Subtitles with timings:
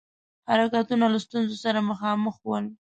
[0.49, 2.65] حرکتونه له ستونزو سره مخامخ ول.